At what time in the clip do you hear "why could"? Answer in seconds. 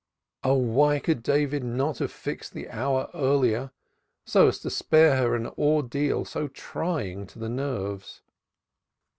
0.55-1.21